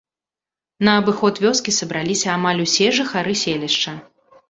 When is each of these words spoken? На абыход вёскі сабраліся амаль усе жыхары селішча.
На 0.89 0.95
абыход 1.01 1.43
вёскі 1.45 1.75
сабраліся 1.81 2.27
амаль 2.39 2.65
усе 2.67 2.91
жыхары 3.01 3.41
селішча. 3.47 3.99